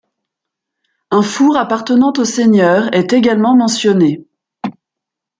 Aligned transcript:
Un 1.11 1.21
four 1.21 1.57
appartenant 1.57 2.11
au 2.17 2.23
seigneur 2.25 2.91
est 2.91 3.13
également 3.13 3.55
mentionné. 3.55 4.25